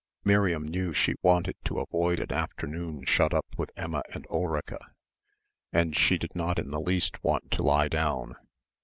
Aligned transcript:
Miriam 0.23 0.67
knew 0.67 0.93
she 0.93 1.13
wanted 1.21 1.53
to 1.63 1.79
avoid 1.79 2.19
an 2.19 2.31
afternoon 2.33 3.05
shut 3.05 3.35
up 3.35 3.45
with 3.55 3.69
Emma 3.77 4.01
and 4.11 4.25
Ulrica 4.31 4.79
and 5.71 5.95
she 5.95 6.17
did 6.17 6.35
not 6.35 6.57
in 6.57 6.71
the 6.71 6.81
least 6.81 7.23
want 7.23 7.51
to 7.51 7.61
lie 7.61 7.87
down. 7.87 8.35